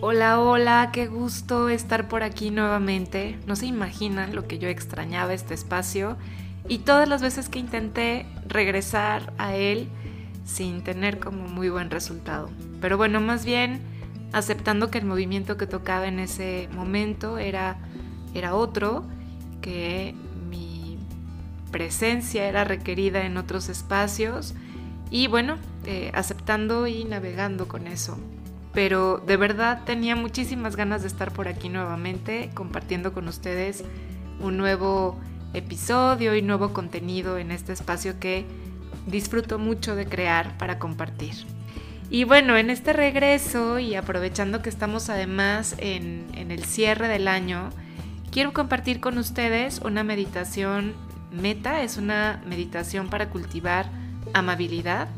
[0.00, 3.38] Hola, hola, qué gusto estar por aquí nuevamente.
[3.46, 6.16] No se imaginan lo que yo extrañaba este espacio
[6.68, 9.88] y todas las veces que intenté regresar a él
[10.44, 12.50] sin tener como muy buen resultado.
[12.80, 13.80] Pero bueno, más bien
[14.32, 17.76] aceptando que el movimiento que tocaba en ese momento era,
[18.34, 19.04] era otro,
[19.62, 20.14] que
[20.50, 20.98] mi
[21.70, 24.54] presencia era requerida en otros espacios
[25.08, 25.56] y bueno,
[25.86, 28.18] eh, aceptando y navegando con eso
[28.74, 33.84] pero de verdad tenía muchísimas ganas de estar por aquí nuevamente compartiendo con ustedes
[34.40, 35.18] un nuevo
[35.54, 38.44] episodio y nuevo contenido en este espacio que
[39.06, 41.46] disfruto mucho de crear para compartir.
[42.10, 47.70] Y bueno, en este regreso y aprovechando que estamos además en, el cierre del año,
[48.30, 50.94] quiero compartir con ustedes una meditación
[51.32, 53.88] meta, es una meditación para cultivar
[54.32, 55.08] amabilidad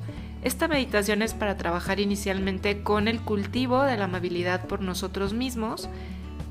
[0.46, 5.88] esta meditación es para trabajar inicialmente con el cultivo de la amabilidad por nosotros mismos,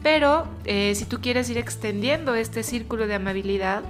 [0.04, 3.84] pero eh, si tú quieres ir extendiendo este círculo de amabilidad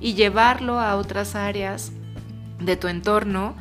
[0.00, 1.92] y llevarlo a otras áreas
[2.58, 3.54] de tu entorno,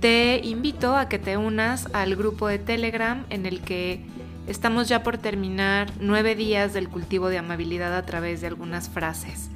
[0.00, 4.04] te invito a que te unas al grupo de Telegram en el que
[4.46, 9.48] estamos ya por terminar nueve días del cultivo de amabilidad a través de algunas frases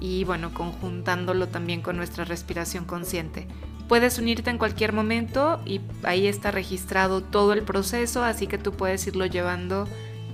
[0.00, 3.46] y bueno, conjuntándolo también con nuestra respiración consciente.
[3.88, 8.72] Puedes unirte en cualquier momento y ahí está registrado todo el proceso, así que tú
[8.72, 9.86] puedes irlo llevando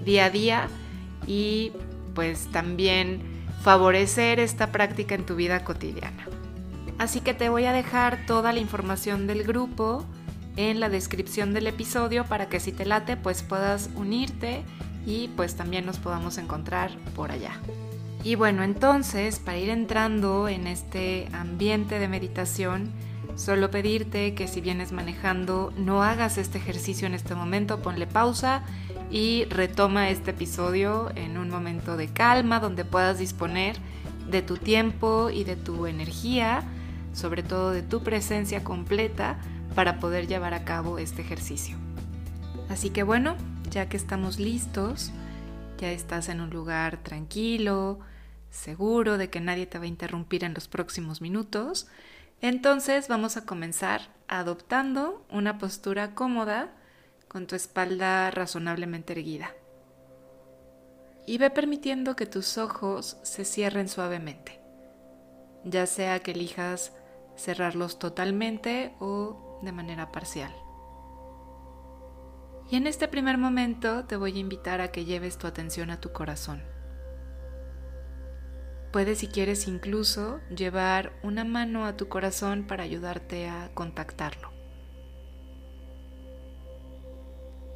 [0.05, 0.69] día a día
[1.27, 1.73] y
[2.15, 3.21] pues también
[3.63, 6.27] favorecer esta práctica en tu vida cotidiana.
[6.99, 10.05] Así que te voy a dejar toda la información del grupo
[10.57, 14.63] en la descripción del episodio para que si te late pues puedas unirte
[15.07, 17.53] y pues también nos podamos encontrar por allá.
[18.25, 22.93] Y bueno, entonces para ir entrando en este ambiente de meditación,
[23.35, 28.63] Solo pedirte que si vienes manejando no hagas este ejercicio en este momento, ponle pausa
[29.11, 33.77] y retoma este episodio en un momento de calma donde puedas disponer
[34.31, 36.63] de tu tiempo y de tu energía,
[37.15, 39.39] sobre todo de tu presencia completa
[39.75, 41.77] para poder llevar a cabo este ejercicio.
[42.69, 43.37] Así que bueno,
[43.71, 45.11] ya que estamos listos,
[45.79, 47.99] ya estás en un lugar tranquilo,
[48.51, 51.87] seguro de que nadie te va a interrumpir en los próximos minutos,
[52.43, 56.73] entonces vamos a comenzar adoptando una postura cómoda
[57.29, 59.53] con tu espalda razonablemente erguida.
[61.25, 64.61] Y ve permitiendo que tus ojos se cierren suavemente,
[65.65, 66.93] ya sea que elijas
[67.37, 70.53] cerrarlos totalmente o de manera parcial.
[72.71, 76.01] Y en este primer momento te voy a invitar a que lleves tu atención a
[76.01, 76.63] tu corazón.
[78.93, 84.53] Puedes si quieres incluso llevar una mano a tu corazón para ayudarte a contactarlo.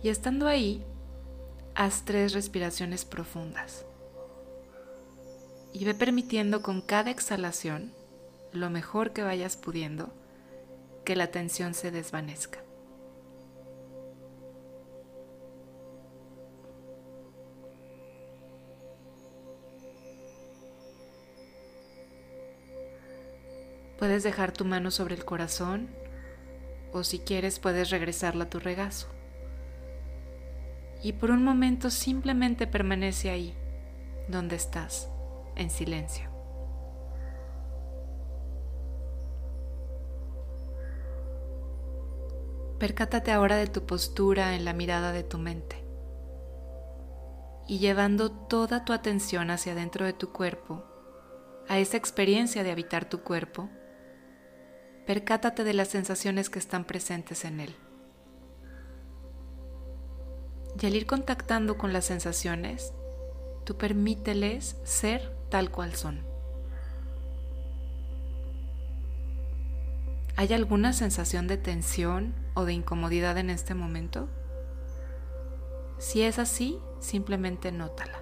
[0.02, 0.84] Y estando ahí,
[1.74, 3.86] haz tres respiraciones profundas.
[5.72, 7.92] Y ve permitiendo con cada exhalación,
[8.52, 10.10] lo mejor que vayas pudiendo,
[11.06, 12.65] que la tensión se desvanezca.
[23.98, 25.88] Puedes dejar tu mano sobre el corazón
[26.92, 29.08] o si quieres puedes regresarla a tu regazo.
[31.02, 33.54] Y por un momento simplemente permanece ahí,
[34.28, 35.10] donde estás,
[35.54, 36.30] en silencio.
[42.78, 45.86] Percátate ahora de tu postura en la mirada de tu mente
[47.66, 50.84] y llevando toda tu atención hacia dentro de tu cuerpo,
[51.68, 53.68] a esa experiencia de habitar tu cuerpo,
[55.06, 57.74] percátate de las sensaciones que están presentes en él.
[60.80, 62.92] Y al ir contactando con las sensaciones,
[63.64, 66.20] tú permíteles ser tal cual son.
[70.36, 74.28] ¿Hay alguna sensación de tensión o de incomodidad en este momento?
[75.98, 78.20] Si es así, simplemente nótala.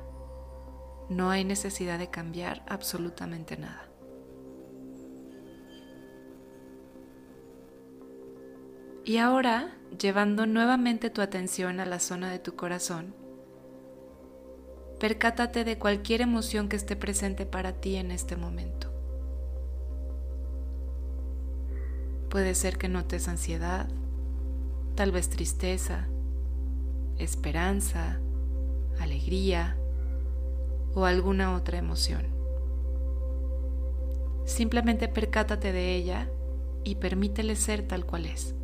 [1.09, 3.94] No hay necesidad de cambiar absolutamente nada.
[9.06, 13.15] Y ahora, llevando nuevamente tu atención a la zona de tu corazón,
[14.99, 18.91] percátate de cualquier emoción que esté presente para ti en este momento.
[22.31, 23.89] Puede ser que notes ansiedad,
[24.95, 26.09] tal vez tristeza,
[27.19, 28.21] esperanza,
[28.99, 29.77] alegría
[30.95, 32.25] o alguna otra emoción.
[34.47, 36.31] Simplemente percátate de ella
[36.85, 38.55] y permítele ser tal cual es.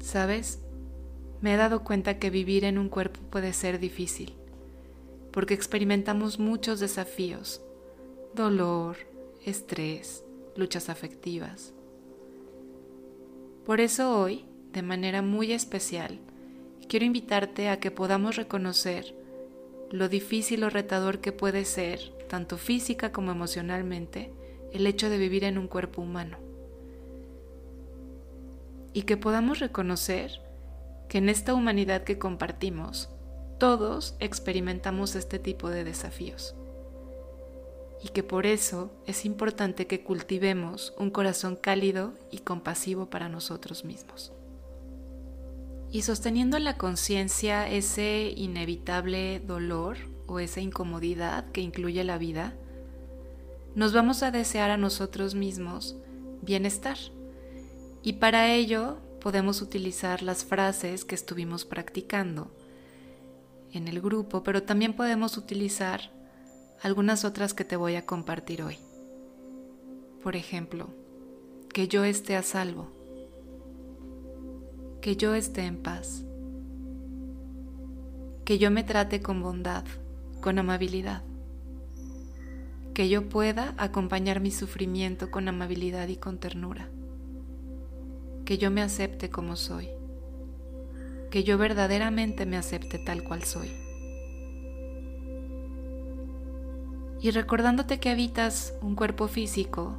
[0.00, 0.60] Sabes,
[1.40, 4.34] me he dado cuenta que vivir en un cuerpo puede ser difícil,
[5.32, 7.60] porque experimentamos muchos desafíos,
[8.34, 8.96] dolor,
[9.44, 10.24] estrés,
[10.56, 11.72] luchas afectivas.
[13.64, 16.18] Por eso hoy, de manera muy especial,
[16.88, 19.14] quiero invitarte a que podamos reconocer
[19.90, 24.32] lo difícil o retador que puede ser, tanto física como emocionalmente,
[24.72, 26.47] el hecho de vivir en un cuerpo humano.
[28.92, 30.40] Y que podamos reconocer
[31.08, 33.10] que en esta humanidad que compartimos,
[33.58, 36.54] todos experimentamos este tipo de desafíos.
[38.02, 43.84] Y que por eso es importante que cultivemos un corazón cálido y compasivo para nosotros
[43.84, 44.32] mismos.
[45.90, 49.96] Y sosteniendo en la conciencia ese inevitable dolor
[50.26, 52.54] o esa incomodidad que incluye la vida,
[53.74, 55.96] nos vamos a desear a nosotros mismos
[56.42, 56.98] bienestar.
[58.02, 62.50] Y para ello podemos utilizar las frases que estuvimos practicando
[63.72, 66.10] en el grupo, pero también podemos utilizar
[66.82, 68.78] algunas otras que te voy a compartir hoy.
[70.22, 70.88] Por ejemplo,
[71.72, 72.98] que yo esté a salvo
[75.00, 76.24] que yo esté en paz,
[78.44, 79.84] que yo me trate con bondad,
[80.40, 81.22] con amabilidad,
[82.94, 86.88] que yo pueda acompañar mi sufrimiento con amabilidad y con ternura,
[88.48, 89.90] que yo me acepte como soy,
[91.30, 93.70] que yo verdaderamente me acepte tal cual soy.
[97.20, 99.98] Y recordándote que habitas un cuerpo físico,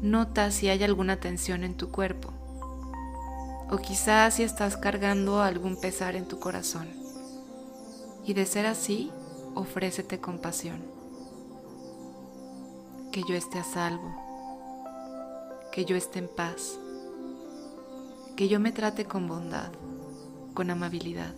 [0.00, 2.32] nota si hay alguna tensión en tu cuerpo
[3.70, 6.88] o quizás si estás cargando algún pesar en tu corazón.
[8.24, 9.10] Y de ser así,
[9.54, 10.82] ofrécete compasión.
[13.12, 14.16] Que yo esté a salvo,
[15.72, 16.78] que yo esté en paz,
[18.36, 19.70] que yo me trate con bondad,
[20.54, 21.34] con amabilidad,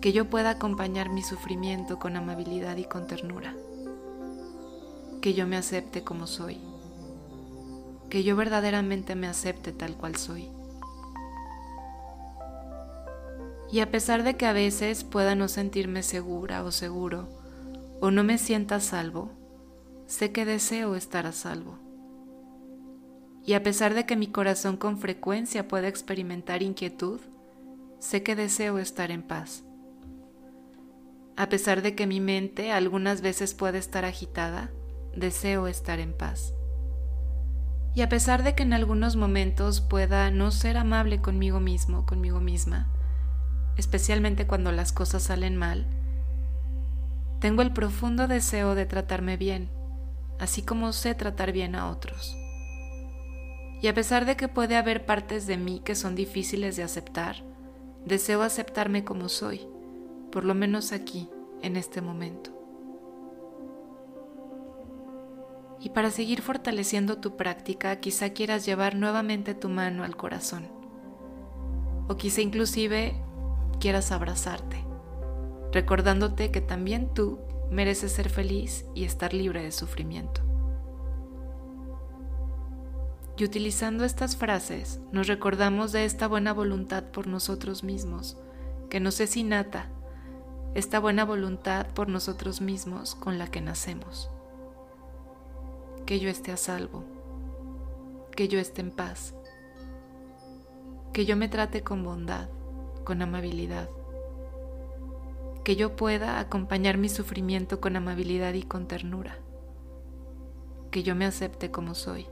[0.00, 3.54] que yo pueda acompañar mi sufrimiento con amabilidad y con ternura,
[5.20, 6.58] que yo me acepte como soy,
[8.08, 10.48] que yo verdaderamente me acepte tal cual soy.
[13.70, 17.28] Y a pesar de que a veces pueda no sentirme segura o seguro,
[18.00, 19.30] o no me sienta salvo,
[20.06, 21.83] sé que deseo estar a salvo.
[23.46, 27.20] Y a pesar de que mi corazón con frecuencia pueda experimentar inquietud,
[27.98, 29.64] sé que deseo estar en paz.
[31.36, 34.70] A pesar de que mi mente algunas veces puede estar agitada,
[35.14, 36.54] deseo estar en paz.
[37.94, 42.40] Y a pesar de que en algunos momentos pueda no ser amable conmigo mismo, conmigo
[42.40, 42.88] misma,
[43.76, 45.86] especialmente cuando las cosas salen mal,
[47.40, 49.70] tengo el profundo deseo de tratarme bien,
[50.40, 52.36] así como sé tratar bien a otros.
[53.84, 57.44] Y a pesar de que puede haber partes de mí que son difíciles de aceptar,
[58.06, 59.68] deseo aceptarme como soy,
[60.32, 61.28] por lo menos aquí,
[61.60, 62.50] en este momento.
[65.80, 70.66] Y para seguir fortaleciendo tu práctica, quizá quieras llevar nuevamente tu mano al corazón.
[72.08, 73.12] O quizá inclusive
[73.80, 74.78] quieras abrazarte,
[75.72, 77.38] recordándote que también tú
[77.70, 80.53] mereces ser feliz y estar libre de sufrimiento.
[83.36, 88.38] Y utilizando estas frases nos recordamos de esta buena voluntad por nosotros mismos,
[88.90, 89.88] que nos es innata,
[90.74, 94.30] esta buena voluntad por nosotros mismos con la que nacemos.
[96.06, 97.04] Que yo esté a salvo,
[98.36, 99.34] que yo esté en paz,
[101.12, 102.48] que yo me trate con bondad,
[103.04, 103.88] con amabilidad.
[105.62, 109.38] Que yo pueda acompañar mi sufrimiento con amabilidad y con ternura.
[110.90, 112.26] Que yo me acepte como soy.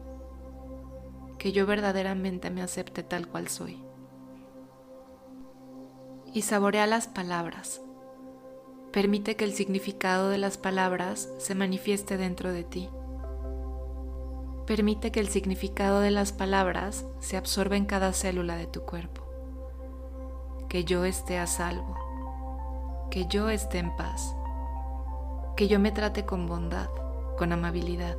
[1.43, 3.83] Que yo verdaderamente me acepte tal cual soy.
[6.33, 7.83] Y saborea las palabras.
[8.93, 12.89] Permite que el significado de las palabras se manifieste dentro de ti.
[14.69, 19.23] Permite que el significado de las palabras se absorba en cada célula de tu cuerpo
[20.73, 21.99] que yo esté a salvo,
[23.11, 24.35] que yo esté en paz,
[25.55, 26.89] que yo me trate con bondad,
[27.37, 28.17] con amabilidad,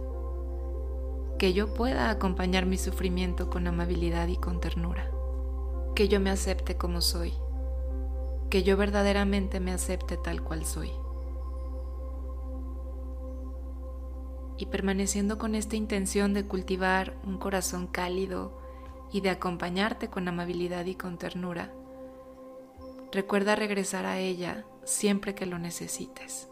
[1.37, 5.09] que yo pueda acompañar mi sufrimiento con amabilidad y con ternura,
[5.95, 7.33] que yo me acepte como soy,
[8.49, 10.91] que yo verdaderamente me acepte tal cual soy.
[14.57, 18.57] Y permaneciendo con esta intención de cultivar un corazón cálido
[19.11, 21.71] y de acompañarte con amabilidad y con ternura,
[23.13, 26.49] Recuerda regresar a ella siempre que lo necesites.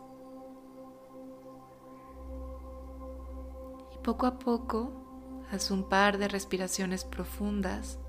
[4.02, 8.00] Poco a poco haz un par de respiraciones profundas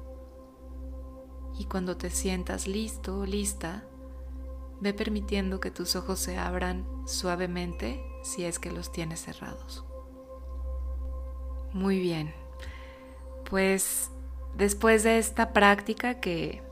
[1.59, 3.85] y cuando te sientas listo o lista,
[4.81, 9.85] ve permitiendo que tus ojos se abran suavemente si es que los tienes cerrados.
[11.73, 12.35] Muy bien,
[13.49, 14.11] pues
[14.57, 16.63] después de esta práctica que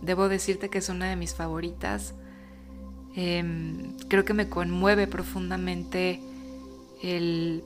[0.00, 2.14] debo decirte que es una de mis favoritas,
[3.14, 6.20] em, creo que me conmueve profundamente
[7.02, 7.64] el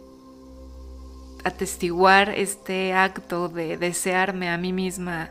[1.49, 5.31] atestiguar este acto de desearme a mí misma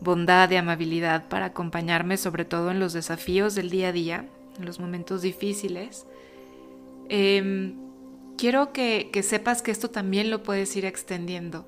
[0.00, 4.24] bondad y amabilidad para acompañarme sobre todo en los desafíos del día a día,
[4.58, 6.06] en los momentos difíciles.
[7.08, 7.76] Em,
[8.36, 11.66] quiero que, que sepas que esto también lo puedes ir extendiendo,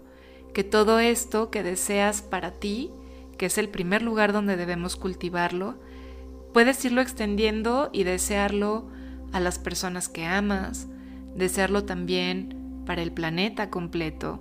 [0.54, 2.90] que todo esto que deseas para ti,
[3.38, 5.76] que es el primer lugar donde debemos cultivarlo,
[6.52, 8.88] puedes irlo extendiendo y desearlo
[9.32, 10.86] a las personas que amas,
[11.34, 14.40] desearlo también para el planeta completo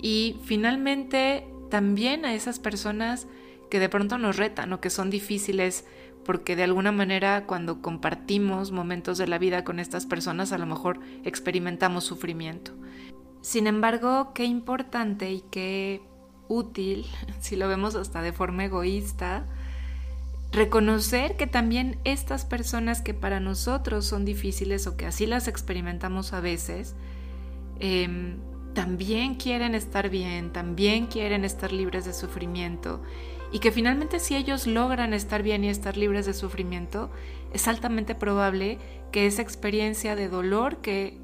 [0.00, 3.26] y finalmente también a esas personas
[3.70, 5.84] que de pronto nos retan o que son difíciles
[6.24, 10.66] porque de alguna manera cuando compartimos momentos de la vida con estas personas a lo
[10.66, 12.72] mejor experimentamos sufrimiento.
[13.42, 16.02] Sin embargo, qué importante y qué
[16.48, 17.06] útil,
[17.40, 19.46] si lo vemos hasta de forma egoísta,
[20.50, 26.32] reconocer que también estas personas que para nosotros son difíciles o que así las experimentamos
[26.32, 26.96] a veces,
[27.80, 28.36] eh,
[28.74, 33.02] también quieren estar bien, también quieren estar libres de sufrimiento
[33.52, 37.10] y que finalmente si ellos logran estar bien y estar libres de sufrimiento,
[37.52, 38.78] es altamente probable
[39.12, 41.18] que esa experiencia de dolor que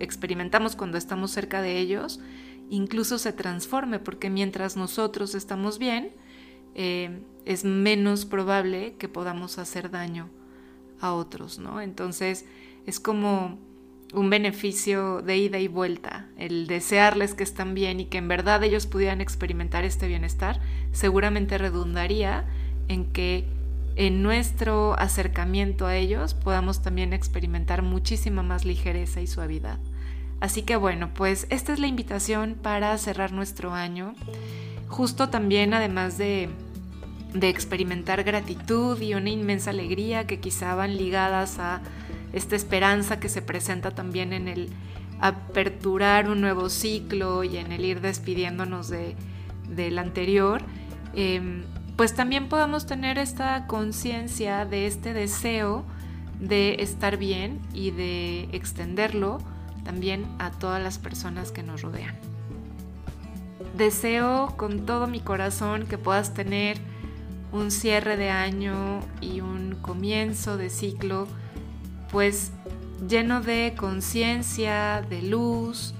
[0.00, 2.20] experimentamos cuando estamos cerca de ellos
[2.70, 6.12] incluso se transforme, porque mientras nosotros estamos bien,
[6.74, 10.28] eh, es menos probable que podamos hacer daño
[11.00, 11.80] a otros, ¿no?
[11.80, 12.44] Entonces
[12.86, 13.58] es como
[14.12, 18.62] un beneficio de ida y vuelta, el desearles que están bien y que en verdad
[18.64, 20.60] ellos pudieran experimentar este bienestar,
[20.92, 22.46] seguramente redundaría
[22.88, 23.44] en que
[23.96, 29.78] en nuestro acercamiento a ellos podamos también experimentar muchísima más ligereza y suavidad.
[30.40, 34.14] Así que bueno, pues esta es la invitación para cerrar nuestro año.
[34.86, 36.48] Justo también, además de,
[37.34, 41.82] de experimentar gratitud y una inmensa alegría que quizá van ligadas a
[42.38, 44.70] esta esperanza que se presenta también en el
[45.20, 49.16] aperturar un nuevo ciclo y en el ir despidiéndonos de,
[49.68, 50.62] del anterior,
[51.14, 51.64] em,
[51.96, 55.84] pues también podamos tener esta conciencia de este deseo
[56.40, 59.38] de estar bien y de extenderlo
[59.84, 62.14] también a todas las personas que nos rodean.
[63.76, 66.78] Deseo con todo mi corazón que puedas tener
[67.50, 71.26] un cierre de año y un comienzo de ciclo
[72.10, 72.50] pues
[73.06, 75.94] lleno de conciencia, de luz,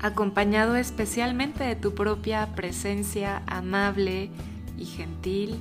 [0.00, 4.30] acompañado especialmente de tu propia presencia amable
[4.76, 5.58] y gentil,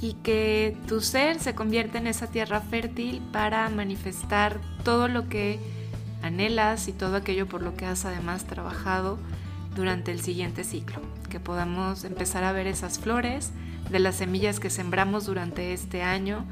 [0.00, 5.58] y que tu ser se convierta en esa tierra fértil para manifestar todo lo que
[6.22, 9.18] anhelas y todo aquello por lo que has además trabajado
[9.76, 13.52] durante el siguiente ciclo, que podamos empezar a ver esas flores
[13.90, 16.46] de las semillas que sembramos durante este año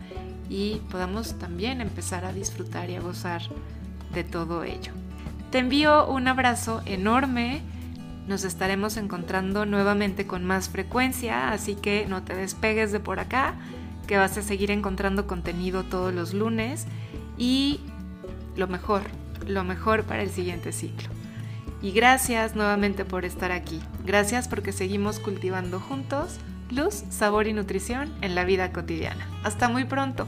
[0.48, 3.42] y podamos también empezar a disfrutar y a gozar
[4.12, 4.92] de todo ello.
[5.50, 7.62] Te envío un abrazo enorme.
[8.26, 13.54] Nos estaremos encontrando nuevamente con más frecuencia, así que no te despegues de por acá,
[14.06, 16.86] que vas a seguir encontrando contenido todos los lunes
[17.38, 17.80] y
[18.56, 19.02] lo mejor,
[19.46, 21.08] lo mejor para el siguiente ciclo.
[21.80, 23.80] Y gracias nuevamente por estar aquí.
[24.04, 26.38] Gracias porque seguimos cultivando juntos
[26.70, 29.26] luz, sabor y nutrición en la vida cotidiana.
[29.42, 30.26] Hasta muy pronto.